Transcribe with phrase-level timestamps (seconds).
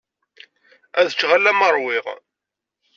[0.99, 2.05] Ad ččeɣ alamma ṛwiɣ.